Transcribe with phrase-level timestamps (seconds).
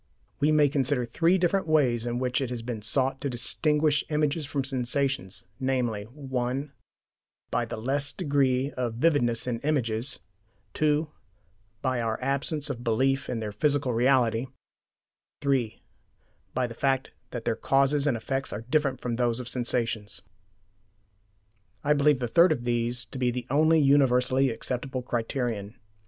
[0.39, 4.47] We may consider three different ways in which it has been sought to distinguish images
[4.47, 6.71] from sensations, namely: (1)
[7.51, 10.19] By the less degree of vividness in images;
[10.73, 11.07] (2)
[11.83, 14.47] By our absence of belief in their "physical reality";
[15.41, 15.83] (3)
[16.55, 20.23] By the fact that their causes and effects are different from those of sensations.
[21.83, 25.75] I believe the third of these to be the only universally applicable criterion.